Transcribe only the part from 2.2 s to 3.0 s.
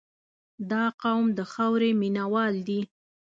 وال دي.